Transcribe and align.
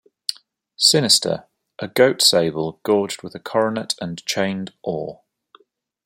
Sinister: 0.79 1.45
a 1.77 1.87
Goat 1.87 2.23
Sable, 2.23 2.79
gorged 2.81 3.21
with 3.21 3.35
a 3.35 3.39
Coronet 3.39 3.93
and 4.01 4.25
chained 4.25 4.73
Or. 4.81 5.21